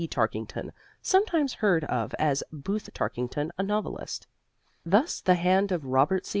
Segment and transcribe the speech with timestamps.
[0.09, 0.71] Tarkington,
[1.03, 4.25] sometimes heard of as Booth Tarkington, a novelist.
[4.83, 6.29] Thus the hand of Robert C.